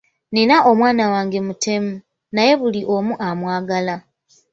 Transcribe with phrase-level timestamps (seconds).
[0.29, 1.93] Nnina omwana wange mutemu,
[2.33, 3.95] naye buli omu amwagala.